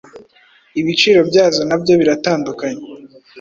ibiciro 0.79 1.19
byazo 1.29 1.61
nabyo 1.69 1.93
biratandukanye 1.99 2.81